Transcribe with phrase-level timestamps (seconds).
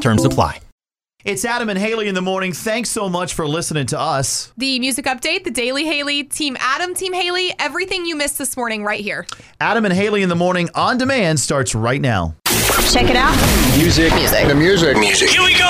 [0.00, 0.60] Terms apply.
[1.24, 2.52] It's Adam and Haley in the morning.
[2.52, 4.52] Thanks so much for listening to us.
[4.58, 8.84] The music update, the Daily Haley, Team Adam, Team Haley, everything you missed this morning
[8.84, 9.26] right here.
[9.58, 12.34] Adam and Haley in the morning on demand starts right now.
[12.92, 13.34] Check it out.
[13.76, 14.14] Music.
[14.14, 14.46] Music.
[14.46, 14.96] The music.
[14.98, 15.30] Music.
[15.30, 15.64] Here we go.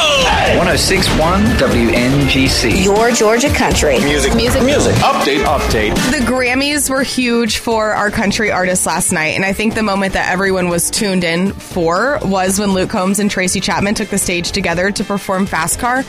[0.58, 2.84] 1061 WNGC.
[2.84, 3.98] Your Georgia country.
[4.00, 4.34] Music.
[4.34, 4.62] Music.
[4.62, 4.94] Music.
[4.96, 5.44] Update.
[5.44, 5.94] Update.
[6.10, 10.14] The Grammys were huge for our country artists last night, and I think the moment
[10.14, 14.18] that everyone was tuned in for was when Luke Combs and Tracy Chapman took the
[14.18, 16.04] stage together to perform Fast Car.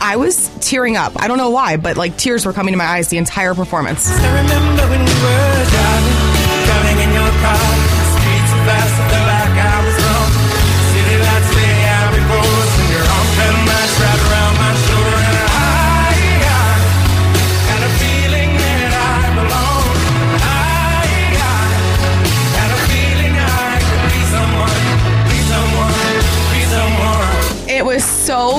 [0.00, 1.12] I was tearing up.
[1.16, 4.10] I don't know why, but like tears were coming to my eyes the entire performance.
[4.10, 7.75] I remember when we were driving, driving in your car.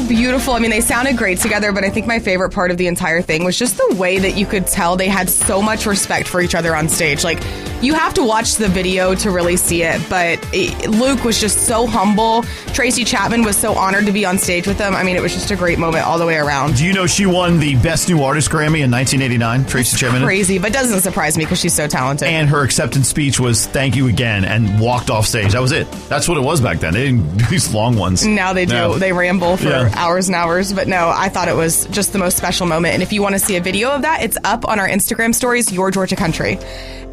[0.07, 0.53] Beautiful.
[0.53, 3.21] I mean, they sounded great together, but I think my favorite part of the entire
[3.21, 6.41] thing was just the way that you could tell they had so much respect for
[6.41, 7.23] each other on stage.
[7.23, 7.39] Like,
[7.81, 11.67] you have to watch the video to really see it, but it, Luke was just
[11.67, 12.43] so humble.
[12.73, 14.95] Tracy Chapman was so honored to be on stage with them.
[14.95, 16.75] I mean, it was just a great moment all the way around.
[16.77, 19.65] Do you know she won the Best New Artist Grammy in 1989?
[19.65, 20.23] Tracy Chapman.
[20.23, 22.27] Crazy, but doesn't surprise me because she's so talented.
[22.27, 25.51] And her acceptance speech was "Thank you again" and walked off stage.
[25.53, 25.89] That was it.
[26.09, 26.93] That's what it was back then.
[26.93, 28.25] They didn't do these long ones.
[28.25, 28.73] Now they do.
[28.73, 28.97] No.
[28.97, 29.91] They ramble for Yeah.
[29.95, 30.73] hours and hours.
[30.73, 32.93] But no, I thought it was just the most special moment.
[32.95, 35.33] And if you want to see a video of that, it's up on our Instagram
[35.35, 36.57] stories, Your Georgia Country.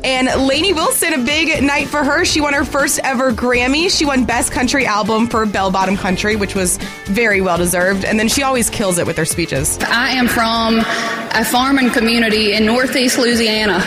[0.03, 2.25] And Lainey Wilson, a big night for her.
[2.25, 3.91] She won her first ever Grammy.
[3.91, 6.77] She won Best Country Album for Bell Bottom Country, which was
[7.07, 8.05] very well deserved.
[8.05, 9.77] And then she always kills it with her speeches.
[9.81, 13.83] I am from a farming community in northeast Louisiana,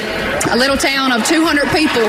[0.52, 2.04] a little town of 200 people.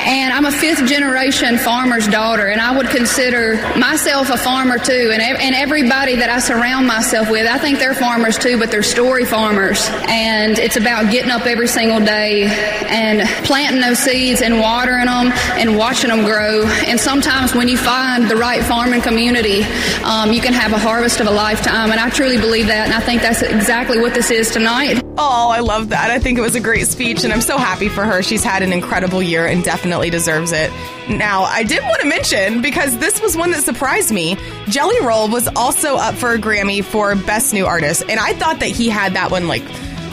[0.00, 5.10] And I'm a fifth generation farmer's daughter, and I would consider myself a farmer too.
[5.12, 8.82] And, and everybody that I surround myself with, I think they're farmers too, but they're
[8.82, 9.86] story farmers.
[10.08, 12.44] And it's about getting up every single day
[12.88, 16.66] and planting those seeds and watering them and watching them grow.
[16.86, 19.64] And sometimes when you find the right farming community,
[20.04, 21.90] um, you can have a harvest of a lifetime.
[21.90, 25.09] And I truly believe that, and I think that's exactly what this is tonight.
[25.18, 26.10] Oh, I love that.
[26.10, 28.22] I think it was a great speech, and I'm so happy for her.
[28.22, 30.70] She's had an incredible year and definitely deserves it.
[31.08, 34.36] Now, I did want to mention, because this was one that surprised me,
[34.68, 38.60] Jelly Roll was also up for a Grammy for Best New Artist, and I thought
[38.60, 39.64] that he had that one, like,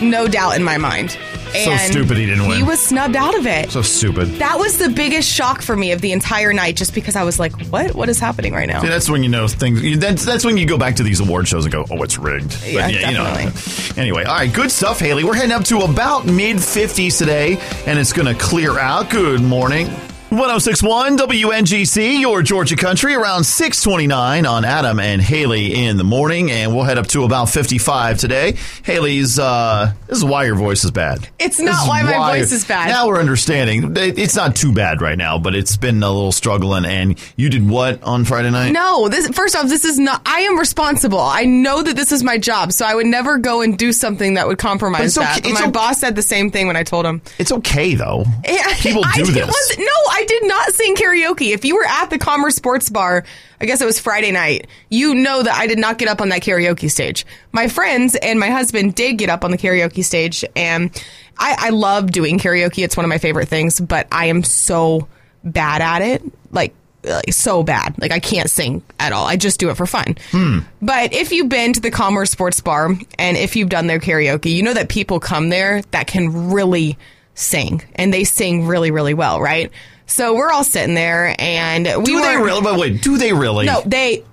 [0.02, 1.18] no doubt in my mind.
[1.66, 2.57] So stupid he didn't win.
[2.57, 3.72] He was snubbed out of it.
[3.72, 4.28] So stupid.
[4.40, 7.40] that was the biggest shock for me of the entire night, just because I was
[7.40, 7.95] like, what?
[7.95, 8.81] What is happening right now?
[8.81, 10.00] See, that's when you know things.
[10.00, 12.51] That's, that's when you go back to these award shows and go, "Oh, it's rigged."
[12.62, 13.23] But Yeah, you know.
[13.23, 14.01] definitely.
[14.01, 15.23] Anyway, all right, good stuff, Haley.
[15.23, 19.09] We're heading up to about mid 50s today, and it's going to clear out.
[19.09, 19.89] Good morning.
[20.29, 26.75] 1061 WNGC, your Georgia country, around 629 on Adam and Haley in the morning, and
[26.75, 28.57] we'll head up to about 55 today.
[28.83, 31.29] Haley's, uh, this is why your voice is bad.
[31.39, 32.89] It's not is why my voice is bad.
[32.89, 33.93] Now we're understanding.
[33.95, 36.83] It's not too bad right now, but it's been a little struggling.
[36.83, 38.71] And you did what on Friday night?
[38.73, 40.21] No, this first off, this is not.
[40.25, 41.21] I am responsible.
[41.21, 44.33] I know that this is my job, so I would never go and do something
[44.33, 45.53] that would compromise it's okay- that.
[45.53, 45.71] My okay.
[45.71, 47.21] boss said the same thing when I told him.
[47.39, 48.25] It's okay though.
[48.81, 49.47] People do it this.
[49.47, 51.53] was- no, I did not sing karaoke.
[51.53, 53.23] If you were at the Commerce Sports Bar,
[53.59, 56.29] I guess it was Friday night, you know that I did not get up on
[56.29, 57.25] that karaoke stage.
[57.51, 60.91] My friends and my husband did get up on the karaoke stage, and
[61.38, 62.83] I, I love doing karaoke.
[62.83, 65.07] It's one of my favorite things, but I am so
[65.44, 66.23] bad at it.
[66.51, 66.73] Like,
[67.03, 67.95] like, so bad.
[68.00, 69.25] Like I can't sing at all.
[69.25, 70.17] I just do it for fun.
[70.31, 70.59] Hmm.
[70.81, 74.51] But if you've been to the Commerce Sports Bar and if you've done their karaoke,
[74.51, 76.97] you know that people come there that can really
[77.36, 79.71] sing and they sing really, really well, right?
[80.07, 82.62] So we're all sitting there and we do they really?
[82.62, 83.65] But wait, do they really?
[83.65, 84.24] no, they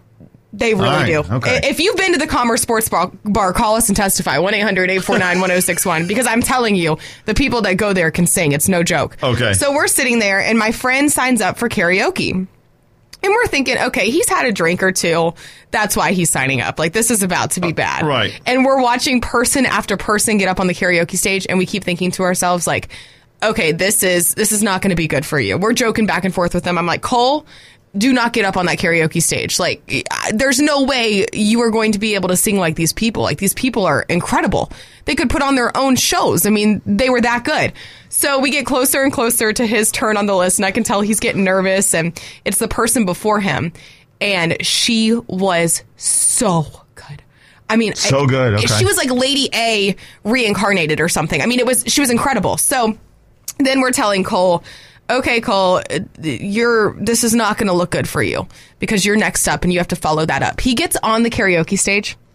[0.53, 1.35] they really All right, do.
[1.35, 1.61] okay.
[1.65, 6.43] If you've been to the Commerce Sports Bar, call us and testify 1-800-849-1061 because I'm
[6.43, 8.53] telling you, the people that go there can sing.
[8.53, 9.17] It's no joke.
[9.23, 9.55] Okay.
[9.55, 12.32] So we're sitting there and my friend signs up for karaoke.
[12.32, 15.32] And we're thinking, okay, he's had a drink or two.
[15.71, 16.79] That's why he's signing up.
[16.79, 18.03] Like, this is about to be bad.
[18.03, 18.41] Uh, right.
[18.44, 21.85] And we're watching person after person get up on the karaoke stage, and we keep
[21.85, 22.91] thinking to ourselves, like,
[23.50, 25.58] okay, this is this is not going to be good for you.
[25.58, 26.79] We're joking back and forth with them.
[26.79, 27.46] I'm like, Cole,
[27.96, 29.58] do not get up on that karaoke stage.
[29.58, 33.23] Like, there's no way you are going to be able to sing like these people.
[33.23, 34.73] Like, these people are incredible.
[35.05, 36.46] They could put on their own shows.
[36.46, 37.73] I mean, they were that good.
[38.08, 40.82] So we get closer and closer to his turn on the list, and I can
[40.82, 43.73] tell he's getting nervous, and it's the person before him.
[44.20, 47.23] And she was so good.
[47.69, 48.67] I mean, So good, okay.
[48.67, 51.40] She was like Lady A reincarnated or something.
[51.43, 52.56] I mean, it was she was incredible.
[52.56, 52.97] So
[53.59, 54.65] then we're telling Cole,
[55.09, 55.83] okay, Cole,
[56.21, 58.47] you're this is not going to look good for you
[58.79, 60.61] because you're next up and you have to follow that up.
[60.61, 62.17] He gets on the karaoke stage.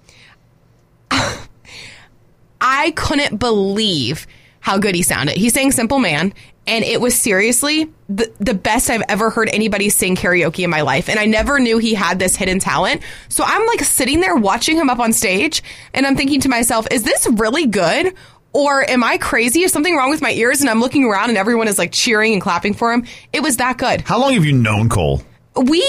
[2.61, 4.27] I couldn't believe
[4.59, 5.37] how good he sounded.
[5.37, 6.33] He sang Simple Man,
[6.67, 10.81] and it was seriously the, the best I've ever heard anybody sing karaoke in my
[10.81, 11.09] life.
[11.09, 13.01] And I never knew he had this hidden talent.
[13.29, 15.63] So I'm like sitting there watching him up on stage,
[15.93, 18.13] and I'm thinking to myself, is this really good?
[18.53, 19.61] Or am I crazy?
[19.61, 20.61] Is something wrong with my ears?
[20.61, 23.05] And I'm looking around and everyone is like cheering and clapping for him.
[23.31, 25.21] It was that good How long have you known Cole?
[25.55, 25.85] we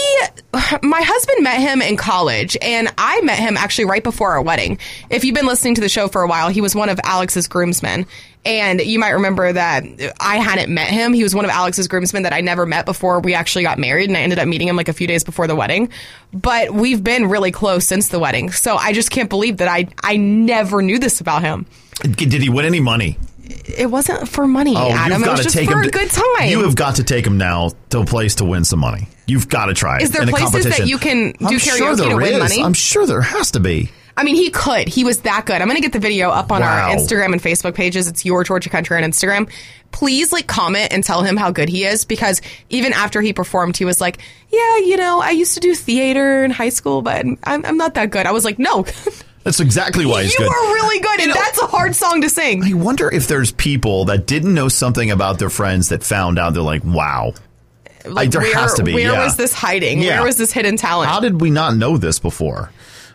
[0.82, 4.78] my husband met him in college and i met him actually right before our wedding
[5.10, 7.46] if you've been listening to the show for a while he was one of alex's
[7.46, 8.06] groomsmen
[8.44, 9.84] and you might remember that
[10.18, 13.20] i hadn't met him he was one of alex's groomsmen that i never met before
[13.20, 15.46] we actually got married and i ended up meeting him like a few days before
[15.46, 15.88] the wedding
[16.32, 19.86] but we've been really close since the wedding so i just can't believe that i
[20.02, 21.66] i never knew this about him
[22.02, 23.18] Did he win any money?
[23.66, 25.88] it wasn't for money Oh, adam you've it got was to just take for him.
[25.88, 28.64] a good time You have got to take him now to a place to win
[28.64, 29.08] some money.
[29.26, 30.02] You've got to try it.
[30.02, 32.38] Is there places that you can do I'm karaoke sure to win is.
[32.38, 32.62] money?
[32.62, 33.90] I'm sure there has to be.
[34.16, 34.86] I mean, he could.
[34.88, 35.60] He was that good.
[35.62, 36.90] I'm going to get the video up on Wow.
[36.90, 38.06] our Instagram and Facebook pages.
[38.06, 39.50] It's your Georgia Country on Instagram.
[39.92, 43.76] Please like comment and tell him how good he is because even after he performed,
[43.76, 44.18] he was like,
[44.50, 47.94] "Yeah, you know, I used to do theater in high school, but I'm, I'm not
[47.94, 48.84] that good." I was like, "No,
[49.44, 50.48] That's exactly why he's you good.
[50.48, 53.52] are really good, and know- that's a hard song to sing." I wonder if there's
[53.52, 56.52] people that didn't know something about their friends that found out.
[56.54, 57.32] They're like, "Wow,
[58.04, 59.24] Like, there where, has to be, Where yeah.
[59.24, 60.00] was this hiding?
[60.00, 60.16] Yeah.
[60.16, 61.10] Where was this hidden talent?
[61.10, 62.70] how did we not know this before?"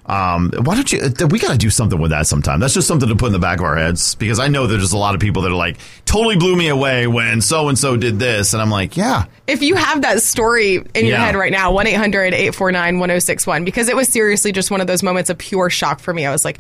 [0.07, 0.99] Um, why don't you?
[1.01, 2.59] uh, We got to do something with that sometime.
[2.59, 4.91] That's just something to put in the back of our heads because I know there's
[4.91, 7.97] a lot of people that are like, totally blew me away when so and so
[7.97, 11.25] did this, and I'm like, yeah, if you have that story in your Yeah.
[11.25, 15.01] head right now, 1 800 849 1061, because it was seriously just one of those
[15.01, 16.25] moments of pure shock for me.
[16.25, 16.59] I was like,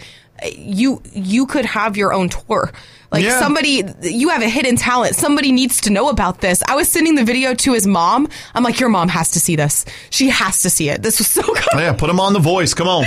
[0.55, 2.71] you you could have your own tour.
[3.11, 3.39] Like Yeah.
[3.39, 5.15] somebody, you have a hidden talent.
[5.15, 6.61] Somebody needs to know about this.
[6.67, 8.27] I was sending the video to his mom.
[8.55, 9.85] I'm like, your mom has to see this.
[10.09, 11.01] She has to see it.
[11.03, 11.55] This was so good.
[11.75, 12.73] Oh, yeah, put him on the voice.
[12.73, 13.05] Come on.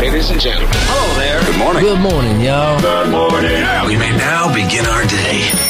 [0.00, 0.70] Ladies and gentlemen.
[0.72, 1.44] Hello there.
[1.44, 1.82] Good morning.
[1.82, 2.80] Good morning, y'all.
[2.80, 3.52] Good morning.
[3.86, 5.69] We may now begin our day.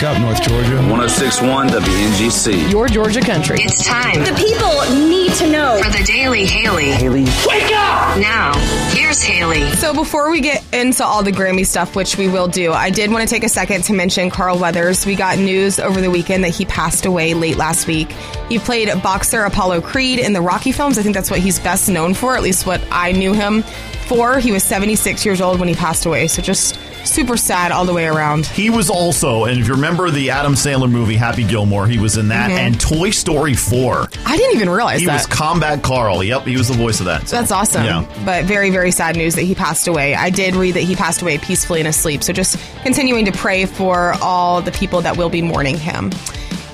[0.00, 0.76] Time to wake up, North Georgia.
[0.90, 2.70] 1061 WNGC.
[2.70, 3.58] Your Georgia country.
[3.60, 4.20] It's time.
[4.20, 5.80] The people need to know.
[5.82, 6.92] For the Daily Haley.
[6.92, 7.24] Haley.
[7.46, 8.18] Wake up!
[8.18, 8.54] Now,
[8.94, 9.70] here's Haley.
[9.72, 13.10] So before we get into all the Grammy stuff, which we will do, I did
[13.10, 15.04] want to take a second to mention Carl Weathers.
[15.04, 18.10] We got news over the weekend that he passed away late last week.
[18.48, 20.98] He played boxer Apollo Creed in the Rocky films.
[20.98, 23.62] I think that's what he's best known for, at least what I knew him
[24.06, 24.38] for.
[24.38, 26.26] He was 76 years old when he passed away.
[26.26, 28.46] So just super sad all the way around.
[28.46, 32.16] He was also, and if you remember the Adam Sandler movie Happy Gilmore, he was
[32.16, 32.58] in that, mm-hmm.
[32.58, 34.08] and Toy Story 4.
[34.26, 35.14] I didn't even realize He that.
[35.14, 36.22] was Combat Carl.
[36.22, 37.28] Yep, he was the voice of that.
[37.28, 37.84] So, That's awesome.
[37.84, 38.06] Yeah.
[38.24, 40.14] But very, very sad news that he passed away.
[40.14, 42.22] I did read that he passed away peacefully in his sleep.
[42.22, 46.10] So just continuing to pray for all the people that will be mourning him.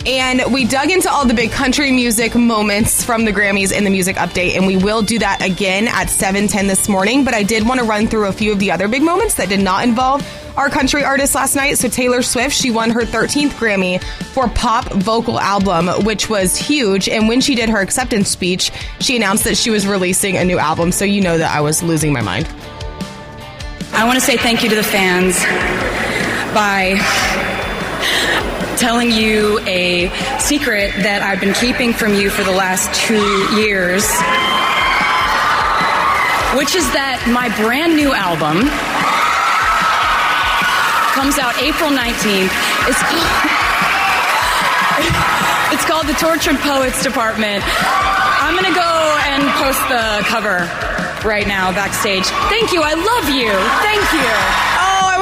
[0.07, 3.91] And we dug into all the big country music moments from the Grammys in the
[3.91, 7.25] music update, and we will do that again at 7:10 this morning.
[7.25, 9.49] But I did want to run through a few of the other big moments that
[9.49, 10.25] did not involve
[10.57, 11.77] our country artists last night.
[11.79, 14.01] So Taylor Swift, she won her 13th Grammy
[14.33, 17.09] for pop vocal album, which was huge.
[17.09, 18.71] And when she did her acceptance speech,
[19.01, 20.93] she announced that she was releasing a new album.
[20.93, 22.49] So you know that I was losing my mind.
[23.93, 25.37] I want to say thank you to the fans
[26.55, 26.97] by
[28.77, 33.17] telling you a secret that I've been keeping from you for the last two
[33.57, 34.05] years,
[36.61, 38.69] which is that my brand new album
[41.17, 42.53] comes out April 19th.
[42.85, 43.01] It's
[45.73, 47.65] it's called The Tortured Poets Department.
[48.45, 48.93] I'm going to go
[49.33, 50.69] and post the cover
[51.27, 52.29] right now backstage.
[52.53, 52.85] Thank you.
[52.85, 53.49] I love you.
[53.81, 54.76] Thank you.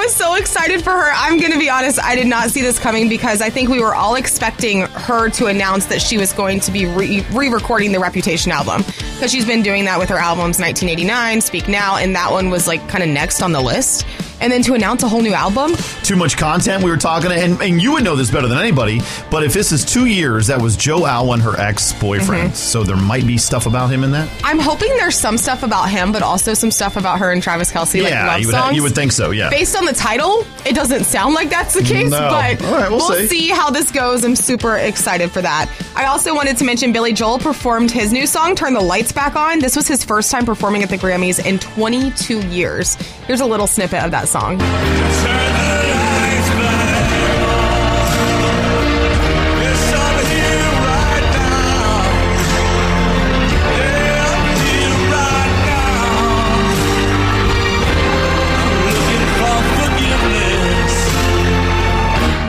[0.05, 1.11] Was so excited for her.
[1.15, 3.81] I'm going to be honest, I did not see this coming because I think we
[3.81, 7.99] were all expecting her to announce that she was going to be re recording the
[7.99, 8.83] Reputation album.
[8.83, 12.69] Because she's been doing that with her albums 1989, Speak Now, and that one was
[12.69, 14.05] like kind of next on the list.
[14.45, 15.75] And then to announce a whole new album.
[16.03, 16.85] Too much content.
[16.85, 19.01] We were talking, and, and you would know this better than anybody.
[19.31, 22.53] But if this is two years, that was Joe Alwyn, her ex boyfriend.
[22.53, 22.55] Mhm.
[22.57, 24.29] So there might be stuff about him in that.
[24.45, 27.73] I'm hoping there's some stuff about him, but also some stuff about her and Travis
[27.73, 29.49] Kelce, like Yeah, love you would ha- you would think so, yeah.
[29.49, 32.19] Based on the title, it doesn't sound like that's the case, No.
[32.29, 33.27] but right, we'll we'll see.
[33.29, 34.25] see how this goes.
[34.25, 35.71] I'm super excited for that.
[35.97, 39.37] I also wanted to mention Billy Joel performed his new song, Turn the Lights Back
[39.37, 39.59] On.
[39.59, 42.97] This was his first time performing at the Grammys in 22 years.
[43.27, 44.59] Here's a little snippet of that song.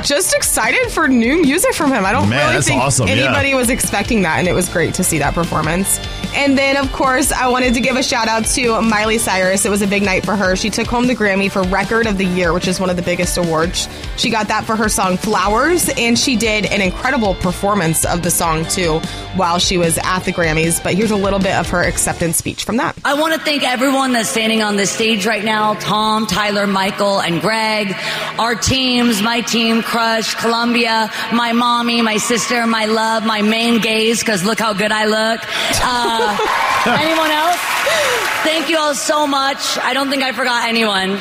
[0.03, 2.03] Just excited for new music from him.
[2.03, 3.13] I don't Man, really think awesome, yeah.
[3.13, 5.99] anybody was expecting that, and it was great to see that performance.
[6.35, 9.65] And then, of course, I wanted to give a shout out to Miley Cyrus.
[9.65, 10.57] It was a big night for her.
[10.57, 13.01] She took home the Grammy for Record of the Year, which is one of the
[13.01, 13.87] biggest awards.
[14.17, 18.29] She got that for her song Flowers, and she did an incredible performance of the
[18.29, 18.99] song, too,
[19.35, 20.83] while she was at the Grammys.
[20.83, 22.97] But here's a little bit of her acceptance speech from that.
[23.05, 27.21] I want to thank everyone that's standing on this stage right now Tom, Tyler, Michael,
[27.21, 27.95] and Greg,
[28.37, 34.19] our teams, my team, Crush, Columbia, my mommy, my sister, my love, my main gaze,
[34.19, 35.41] because look how good I look.
[35.81, 37.59] Uh, Uh, anyone else?
[38.43, 39.77] Thank you all so much.
[39.79, 41.17] I don't think I forgot anyone,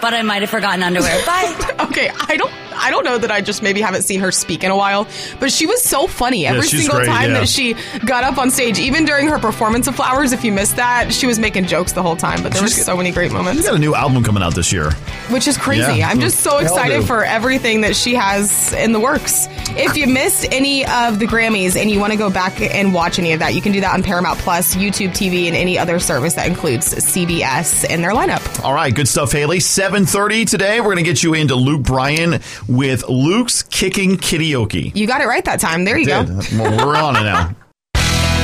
[0.00, 1.24] but I might have forgotten underwear.
[1.26, 1.76] Bye.
[1.90, 2.65] okay, I don't.
[2.76, 5.06] I don't know that I just maybe haven't seen her speak in a while,
[5.40, 7.40] but she was so funny every she's single great, time yeah.
[7.40, 8.78] that she got up on stage.
[8.78, 12.02] Even during her performance of Flowers, if you missed that, she was making jokes the
[12.02, 12.42] whole time.
[12.42, 14.72] But there were so many great She's moments, got a new album coming out this
[14.72, 14.92] year.
[15.30, 15.98] which is crazy.
[15.98, 16.08] Yeah.
[16.08, 19.48] I'm just so excited for everything that she has in the works.
[19.70, 23.18] If you missed any of the Grammys and you want to go back and watch
[23.18, 25.98] any of that, you can do that on Paramount Plus, YouTube TV, and any other
[25.98, 28.64] service that includes CBS in their lineup.
[28.64, 29.58] All right, good stuff, Haley.
[29.58, 34.94] 7.30 today, we're going to get you into Luke Bryan with Luke's Kicking Karaoke.
[34.94, 35.84] You got it right that time.
[35.84, 36.24] There you go.
[36.24, 36.58] Did.
[36.58, 37.54] Well, we're on it now.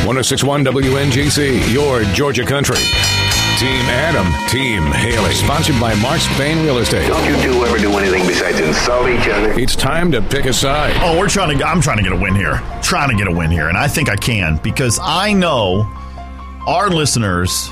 [0.05, 2.76] 1061 WNGC, your Georgia country.
[3.59, 5.33] Team Adam, Team Haley.
[5.35, 7.07] Sponsored by Mark Spain Real Estate.
[7.07, 9.52] Don't you two ever do anything besides insult each other?
[9.52, 10.95] It's time to pick a side.
[11.00, 11.64] Oh, we're trying to.
[11.64, 12.61] I'm trying to get a win here.
[12.83, 15.83] Trying to get a win here, and I think I can because I know
[16.67, 17.71] our listeners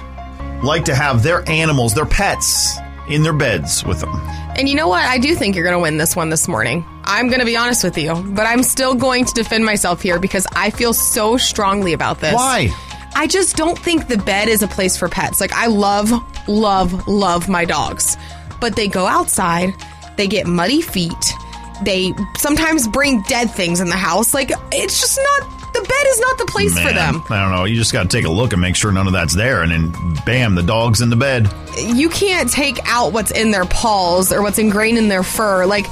[0.63, 2.79] like to have their animals, their pets,
[3.11, 4.11] in their beds with them.
[4.57, 5.05] And you know what?
[5.05, 6.85] I do think you're going to win this one this morning.
[7.05, 10.19] I'm going to be honest with you, but I'm still going to defend myself here
[10.19, 12.35] because I feel so strongly about this.
[12.35, 12.69] Why?
[13.15, 15.41] I just don't think the bed is a place for pets.
[15.41, 16.13] Like, I love,
[16.49, 18.17] love, love my dogs,
[18.61, 19.71] but they go outside,
[20.17, 21.35] they get muddy feet,
[21.83, 24.33] they sometimes bring dead things in the house.
[24.35, 25.60] Like, it's just not,
[25.91, 27.23] bed is not the place for them.
[27.31, 27.65] I don't know.
[27.65, 29.73] You just got to take a look and make sure none of that's there, and
[29.73, 31.49] then bam, the dog's in the bed.
[31.79, 35.67] you can't take out what's in their paws or what's ingrained in their fur.
[35.67, 35.87] Like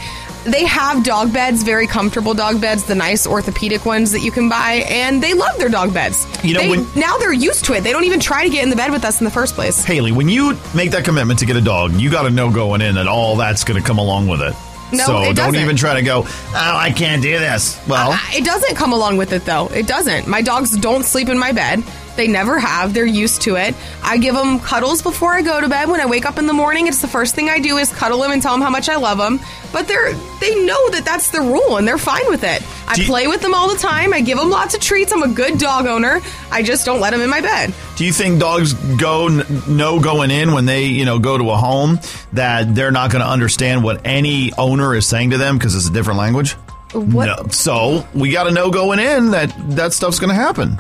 [0.45, 4.49] they have dog beds, very comfortable dog beds, the nice orthopedic ones that you can
[4.49, 6.27] buy, and they love their dog beds.
[6.45, 7.83] You know, They- when- now they're used to it.
[7.83, 9.85] They don't even try to get in the bed with us in the first place.
[9.85, 12.81] Haley, when you make that commitment to get a dog, you got to know going
[12.81, 14.55] in that all that's going to come along with it.
[14.93, 15.61] No, so it don't doesn't.
[15.61, 16.25] even try to go.
[16.27, 17.79] Oh, I can't do this.
[17.87, 19.67] Well, It doesn't come along with it though.
[19.69, 20.27] It doesn't.
[20.27, 21.83] My dogs don't sleep in my bed.
[22.19, 22.95] They never have.
[22.95, 23.77] They're used to it.
[24.03, 25.89] I give them cuddles before I go to bed.
[25.89, 28.19] When I wake up in the morning, it's the first thing I do is cuddle
[28.19, 29.39] them and tell them how much I love them.
[29.73, 32.61] But they're they know that that's the rule and they're fine with it.
[32.89, 34.13] I you- play with them all the time.
[34.13, 35.13] I give them lots of treats.
[35.13, 36.21] I'm a good dog owner.
[36.51, 37.73] I just don't let them in my bed.
[37.95, 39.29] do you think dogs go
[39.69, 42.01] know going in when they you know go to a home
[42.33, 45.89] that they're not going to understand what any owner is saying to them because it's
[45.89, 46.55] a different language?
[46.95, 47.27] What?
[47.27, 47.47] No.
[47.51, 50.79] So we got to know going in that that stuff's going to happen.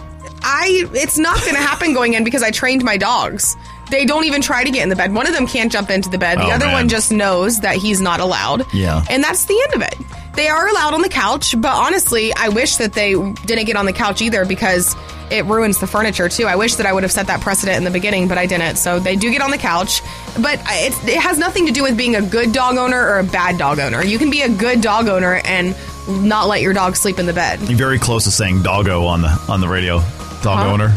[0.50, 3.57] I it's not going to happen going in because I trained my dogs.
[3.90, 5.14] They don't even try to get in the bed.
[5.14, 6.38] One of them can't jump into the bed.
[6.38, 6.75] The Oh, other man.
[6.75, 8.67] one just knows that he's not allowed.
[8.75, 9.02] Yeah.
[9.09, 9.95] And that's the end of it.
[10.37, 13.12] They are allowed on the couch, but honestly, I wish that they
[13.47, 14.95] didn't get on the couch either because
[15.31, 16.45] it ruins the furniture too.
[16.45, 18.76] I wish that I would have set that precedent in the beginning, but I didn't.
[18.76, 20.00] So they do get on the couch,
[20.40, 23.25] but it's, it has nothing to do with being a good dog owner or a
[23.25, 24.02] bad dog owner.
[24.05, 25.75] You can be a good dog owner and
[26.09, 27.61] not let your dog sleep in the bed.
[27.69, 30.02] You're very close to saying doggo on the on the radio.
[30.42, 30.73] Dog Huh?
[30.73, 30.95] owner.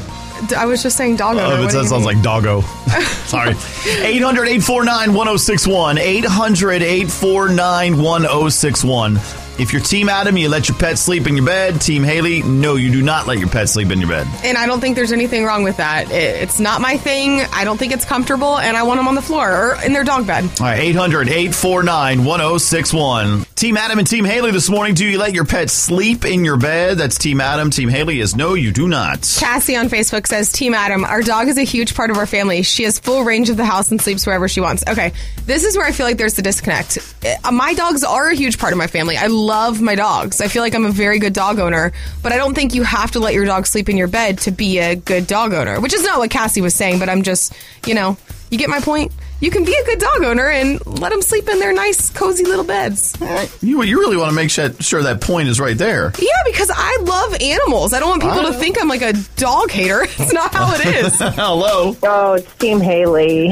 [0.58, 1.54] I was just saying dog oh, owner.
[1.54, 2.04] Oh, do that sounds mean?
[2.04, 2.62] like doggo.
[3.28, 3.52] Sorry.
[3.86, 5.98] 800 849 1061.
[6.00, 9.20] 800 849 1061.
[9.60, 11.80] If you're Team Adam, you let your pet sleep in your bed.
[11.80, 14.26] Team Haley, no, you do not let your pet sleep in your bed.
[14.44, 16.10] And I don't think there's anything wrong with that.
[16.10, 17.42] It, it's not my thing.
[17.54, 20.04] I don't think it's comfortable, and I want them on the floor or in their
[20.04, 20.46] dog bed.
[20.60, 23.46] All right, 800 849 1061.
[23.56, 24.96] Team Adam and Team Haley this morning.
[24.96, 26.98] Do you let your pet sleep in your bed?
[26.98, 27.70] That's Team Adam.
[27.70, 29.20] Team Haley is no, you do not.
[29.40, 32.64] Cassie on Facebook says, Team Adam, our dog is a huge part of our family.
[32.64, 34.84] She has full range of the house and sleeps wherever she wants.
[34.88, 35.14] Okay,
[35.46, 36.98] this is where I feel like there's the disconnect.
[37.24, 39.16] Uh, My dogs are a huge part of my family.
[39.16, 40.42] I love my dogs.
[40.42, 41.92] I feel like I'm a very good dog owner,
[42.24, 44.52] but I don't think you have to let your dog sleep in your bed to
[44.52, 47.54] be a good dog owner, which is not what Cassie was saying, but I'm just,
[47.86, 48.18] you know,
[48.50, 49.12] you get my point?
[49.42, 52.46] You can be a good dog owner and let them sleep in their nice, cozy
[52.46, 53.18] little beds.
[53.62, 56.14] You, you really want to make sure, sure that point is right there.
[56.20, 57.92] Yeah, because I love animals.
[57.92, 60.06] I don't want people to think I'm like a dog hater.
[60.22, 61.18] It's not how it is.
[61.20, 61.96] Hello.
[62.04, 63.52] Oh, it's Team Haley.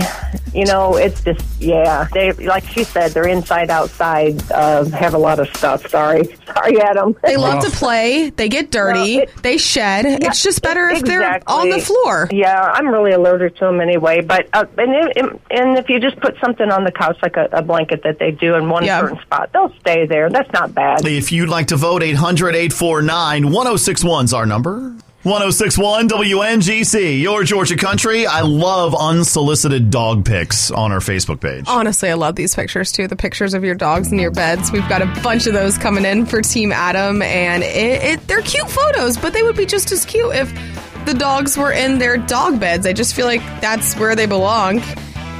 [0.53, 2.07] You know, it's just yeah.
[2.13, 4.39] They like she said, they're inside outside.
[4.51, 5.87] Uh, have a lot of stuff.
[5.89, 7.15] Sorry, sorry, Adam.
[7.23, 8.29] They love to play.
[8.29, 9.25] They get dirty.
[9.41, 10.05] they shed.
[10.05, 12.27] it's just better if they're on the floor.
[12.31, 14.21] Yeah, I'm really allergic to them anyway.
[14.21, 17.49] But uh, and it, and if you just put something on the couch like a,
[17.51, 18.99] a blanket that they do in one Yeah.
[19.01, 20.29] certain spot, they'll stay there.
[20.29, 21.05] That's not bad.
[21.07, 24.93] If you'd like to vote, 800 849 1061 is our number.
[25.23, 28.25] 1061 WNGC, your Georgia country.
[28.25, 31.65] I love unsolicited dog pics on our Facebook page.
[31.67, 33.05] Honestly, I love these pictures too.
[33.07, 34.71] The pictures of your dogs in your beds.
[34.71, 38.41] We've got a bunch of those coming in for Team Adam, and it, it, they're
[38.41, 42.15] cute photos, but they would be just as cute if the dogs were in their
[42.17, 42.85] dog beds.
[42.85, 44.81] I just feel like that's where they belong.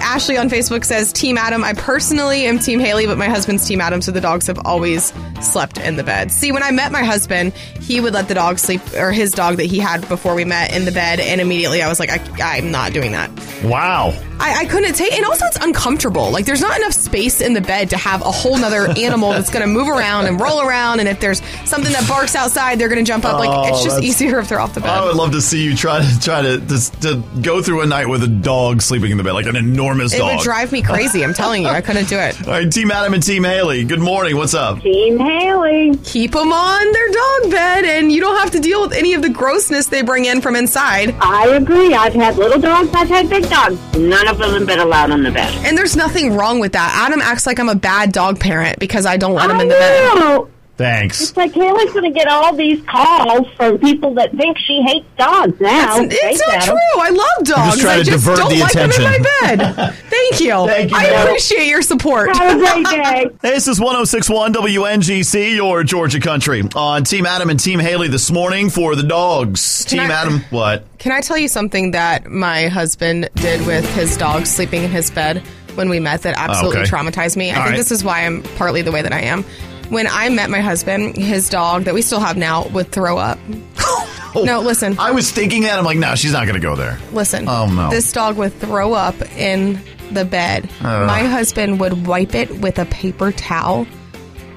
[0.01, 3.81] Ashley on Facebook says, Team Adam, I personally am Team Haley, but my husband's Team
[3.81, 6.31] Adam, so the dogs have always slept in the bed.
[6.31, 9.57] See, when I met my husband, he would let the dog sleep, or his dog
[9.57, 12.57] that he had before we met in the bed, and immediately I was like, I,
[12.57, 13.29] I'm not doing that.
[13.63, 14.13] Wow.
[14.39, 16.31] I, I couldn't take, and also it's uncomfortable.
[16.31, 19.49] Like there's not enough space in the bed to have a whole nother animal that's
[19.49, 20.99] going to move around and roll around.
[20.99, 23.37] And if there's something that barks outside, they're going to jump up.
[23.39, 24.89] Like oh, it's Oh, just easier if they're off the bed.
[24.89, 27.85] I would love to see you try to try to, to to go through a
[27.85, 30.35] night with a dog sleeping in the bed, like an enormous it dog.
[30.37, 31.23] would drive me crazy.
[31.23, 32.39] I'm telling you, I couldn't do it.
[32.47, 33.83] All right, Team Adam and Team Haley.
[33.83, 34.35] Good morning.
[34.37, 34.81] What's up?
[34.81, 35.97] Team Haley.
[36.03, 39.21] Keep them on their dog bed, and you don't have to deal with any of
[39.21, 41.13] the grossness they bring in from inside.
[41.19, 41.93] I agree.
[41.93, 43.77] I've had little dogs, I've had big dogs.
[43.97, 45.53] None have been allowed on the bed.
[45.65, 46.91] And there's nothing wrong with that.
[47.05, 49.75] Adam acts like I'm a bad dog parent because I don't let him in the
[49.75, 50.49] bed.
[50.79, 50.85] No.
[50.85, 51.21] Thanks.
[51.21, 55.05] It's like Haley's going to get all these calls from people that think she hates
[55.17, 55.97] dogs now.
[55.99, 56.69] It's, it's not Adam.
[56.69, 57.01] true.
[57.01, 57.51] I love dogs.
[57.51, 59.75] I'm just trying I to just divert don't the like them in my attention.
[59.75, 59.93] bed.
[60.09, 60.67] Thank you.
[60.67, 61.27] Thank you, I Adam.
[61.27, 62.35] appreciate your support.
[62.35, 63.25] Have a great day.
[63.41, 66.63] Hey, this is 1061 WNGC, your Georgia country.
[66.75, 69.85] On Team Adam and Team Haley this morning for the dogs.
[69.87, 70.85] Can Team I- Adam, what?
[70.97, 75.09] Can I tell you something that my husband did with his dog sleeping in his
[75.11, 75.39] bed
[75.75, 76.89] when we met that oh, absolutely Okay.
[76.89, 77.51] traumatized me?
[77.51, 77.77] I All think right.
[77.77, 79.45] this is why I'm partly the way that I am.
[79.89, 83.39] When I met my husband, his dog that we still have now would throw up.
[84.35, 84.97] no, listen.
[84.99, 85.79] I was thinking that.
[85.79, 86.99] I'm like, no, she's not going to go there.
[87.11, 87.47] Listen.
[87.47, 87.89] Oh, no.
[87.89, 89.79] This dog would throw up in
[90.11, 90.69] the bed.
[90.81, 91.07] Ugh.
[91.07, 93.87] My husband would wipe it with a paper towel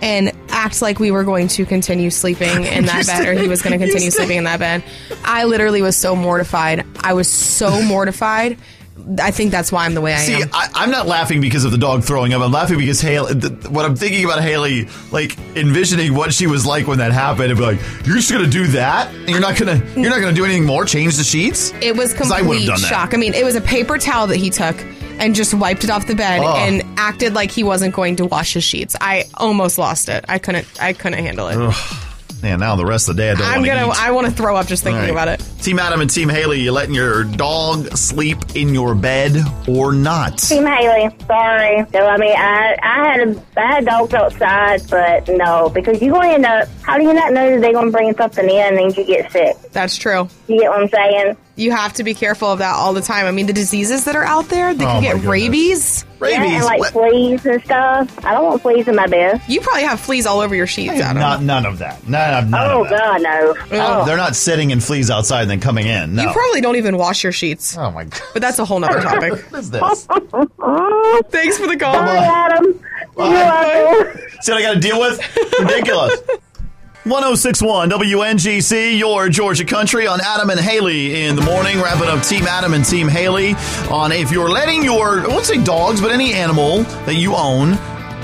[0.02, 3.62] and act like we were going to continue sleeping in that bed or he was
[3.62, 4.82] going to continue sleeping in that bed.
[5.24, 6.84] I literally was so mortified.
[7.00, 8.58] I was so mortified.
[9.18, 10.48] I think that's why I'm the way I See, am.
[10.52, 12.42] I, I'm not laughing because of the dog throwing up.
[12.42, 13.34] I'm laughing because Haley.
[13.40, 17.50] Th- what I'm thinking about Haley, like envisioning what she was like when that happened,
[17.50, 19.12] and be like, "You're just gonna do that?
[19.14, 20.84] And you're not gonna, you're not gonna do anything more?
[20.84, 22.78] Change the sheets?" It was I complete that.
[22.78, 23.14] shock.
[23.14, 24.76] I mean, it was a paper towel that he took
[25.18, 26.54] and just wiped it off the bed Oh.
[26.56, 28.94] and acted like he wasn't going to wash his sheets.
[29.00, 30.24] I almost lost it.
[30.28, 30.66] I couldn't.
[30.80, 31.56] I couldn't handle it.
[31.56, 32.08] Ugh.
[32.42, 33.86] Man, now the rest of the day I don't I'm want gonna.
[33.92, 34.02] eat.
[34.02, 35.10] I want to throw up just thinking All right.
[35.12, 35.62] about it.
[35.62, 39.36] Team Adam and Team Haley, you letting your dog sleep in your bed
[39.68, 40.38] or not?
[40.38, 41.86] Team Haley, sorry.
[41.94, 46.12] No, I mean, I I had a I had dogs outside, but no, because you're
[46.12, 46.68] going to end up.
[46.82, 49.30] How do you not know that they're going to bring something in and you get
[49.30, 49.56] sick?
[49.70, 50.28] That's true.
[50.48, 51.36] You get what I'm saying?
[51.54, 53.26] You have to be careful of that all the time.
[53.26, 55.30] I mean, the diseases that are out there, they Oh, can get goodness.
[55.30, 56.06] rabies.
[56.22, 58.24] Yeah, and like fleas and stuff.
[58.24, 59.42] I don't want fleas in my bed.
[59.48, 61.20] You probably have fleas all over your sheets, Adam.
[61.20, 62.06] Not none of that.
[62.08, 62.98] None, none oh of that.
[62.98, 63.54] God, no.
[63.72, 66.14] Oh, They're not sitting in fleas outside and then coming in.
[66.14, 66.22] No.
[66.22, 67.76] You probably don't even wash your sheets.
[67.76, 68.20] Oh my god.
[68.32, 69.32] But that's a whole nother topic.
[69.50, 70.06] what is this?
[71.30, 71.92] Thanks for the call.
[71.94, 72.64] Sorry, Adam.
[73.18, 74.20] You're welcome.
[74.40, 75.20] See what I got to deal with?
[75.60, 76.20] Ridiculous.
[77.04, 81.80] 1061 WNGC, your Georgia country on Adam and Haley in the morning.
[81.80, 83.54] Wrapping up Team Adam and Team Haley
[83.90, 87.72] on if you're letting your, I won't say dogs, but any animal that you own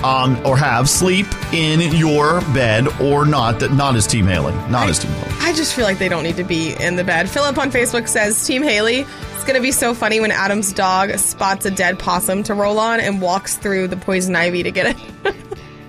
[0.05, 4.53] um, or have sleep in your bed or not, that not as Team Haley.
[4.71, 5.35] Not as Team Haley.
[5.41, 7.29] I just feel like they don't need to be in the bed.
[7.29, 11.19] Philip on Facebook says, Team Haley, it's going to be so funny when Adam's dog
[11.19, 14.97] spots a dead possum to roll on and walks through the poison ivy to get
[14.97, 15.35] it.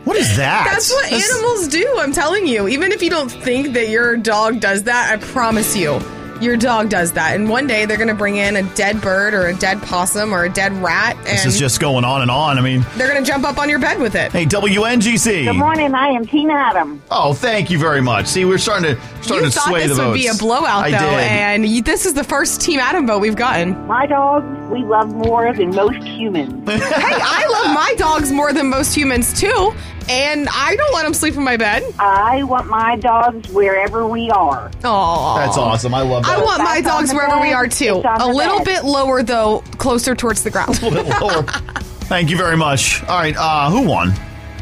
[0.10, 0.68] What is that?
[0.72, 1.96] That's what That's- animals do.
[2.00, 2.68] I'm telling you.
[2.68, 6.02] Even if you don't think that your dog does that, I promise you,
[6.42, 7.36] your dog does that.
[7.36, 10.34] And one day they're going to bring in a dead bird or a dead possum
[10.34, 12.58] or a dead rat, and This is just going on and on.
[12.58, 14.32] I mean, they're going to jump up on your bed with it.
[14.32, 15.46] hey, WNGC.
[15.46, 15.94] Good morning.
[15.94, 17.02] I am Team Adam.
[17.12, 18.26] Oh, thank you very much.
[18.28, 20.22] See, we're starting to starting You to thought sway this the would votes.
[20.24, 21.20] be a blowout, I though, did.
[21.20, 23.86] and you, this is the first Team Adam vote we've gotten.
[23.86, 26.68] My dogs, we love more than most humans.
[26.70, 29.74] hey, I love my dogs more than most humans too,
[30.10, 31.84] and I don't let them sleep in my bed.
[32.00, 34.72] I want my dogs wherever we are.
[34.84, 35.94] Oh, That's awesome.
[35.94, 36.38] I love that.
[36.40, 37.54] I want my That's on dogs the wherever we bed.
[37.54, 37.98] are too.
[37.98, 38.66] It's on A the little bed.
[38.66, 40.80] bit lower though, closer towards the ground.
[40.84, 41.44] a little lower.
[41.44, 43.04] Thank you very much.
[43.04, 44.12] All right, uh, who won?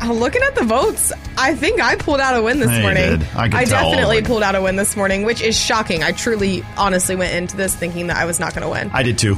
[0.01, 2.81] Uh, Looking at the votes, I think I pulled out a win this Yeah, you
[2.83, 3.19] morning.
[3.19, 3.27] did.
[3.35, 3.89] I could tell.
[3.89, 6.03] definitely pulled out a win this morning, which is shocking.
[6.03, 9.01] I truly, honestly went into this thinking that I was not going to win I
[9.01, 9.37] did too.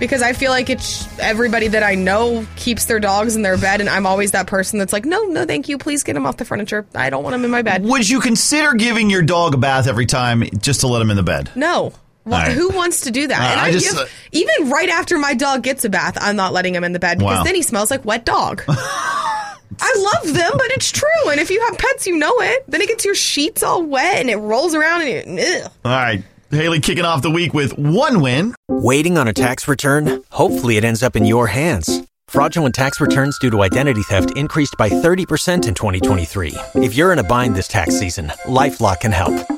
[0.00, 3.80] Because I feel like it's everybody that I know keeps their dogs in their bed,
[3.80, 6.36] and I'm always that person that's like, no, no, thank you, please get them off
[6.36, 6.86] the furniture.
[6.94, 7.82] I don't want them in my bed.
[7.84, 11.16] Would you consider giving your dog a bath every time just to let him in
[11.16, 11.50] the bed?
[11.54, 11.92] No.
[12.26, 12.52] All right.
[12.52, 13.40] Who wants to do that?
[13.40, 16.18] Uh, and I I, just, give, uh, even right after my dog gets a bath,
[16.20, 17.42] I'm not letting him in the bed because Wow.
[17.44, 18.62] then he smells like wet dog.
[18.68, 21.30] I love them, but it's true.
[21.30, 22.64] And if you have pets, you know it.
[22.68, 25.62] Then it gets your sheets all wet and it rolls around and it.
[25.84, 28.54] All right, Haley kicking off the week with one win.
[28.68, 30.22] Waiting on a tax return?
[30.30, 32.02] Hopefully, it ends up in your hands.
[32.28, 36.54] Fraudulent tax returns due to identity theft increased by 30% in 2023.
[36.76, 39.57] If you're in a bind this tax season, LifeLock can help.